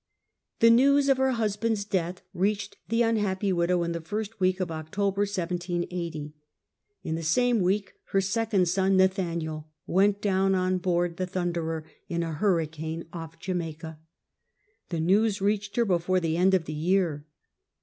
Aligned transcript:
The 0.61 0.71
news 0.71 1.09
of 1.09 1.17
her 1.17 1.33
husband's 1.33 1.85
death 1.85 2.23
reached 2.33 2.75
the 2.89 3.03
unhappy 3.03 3.53
widow 3.53 3.83
in 3.83 3.91
the 3.91 4.01
first 4.01 4.39
week 4.39 4.59
of 4.59 4.71
October 4.71 5.21
1780. 5.21 6.33
In 7.03 7.13
the 7.13 7.21
same 7.21 7.59
week 7.61 7.93
her 8.05 8.19
second 8.19 8.67
son 8.67 8.97
Nathaniel 8.97 9.67
went 9.85 10.19
down 10.19 10.55
on 10.55 10.79
board 10.79 11.17
the 11.17 11.27
Thunderer 11.27 11.85
in 12.09 12.23
a 12.23 12.33
hurricane 12.33 13.05
off 13.13 13.37
Jamaica. 13.37 13.99
The 14.89 14.99
news 14.99 15.39
reached 15.39 15.75
her 15.75 15.85
before 15.85 16.19
the 16.19 16.35
end 16.35 16.55
of 16.55 16.65
the 16.65 16.73
year. 16.73 17.27